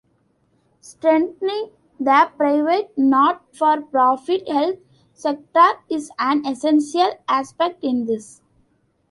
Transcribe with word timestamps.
Strengthening 0.79 1.69
the 1.99 2.31
private 2.35 2.91
not-for-profit 2.97 4.49
health 4.49 4.79
sector 5.13 5.73
is 5.91 6.09
an 6.17 6.43
essential 6.43 7.11
aspect 7.29 7.83
in 7.83 8.05
this. 8.05 8.41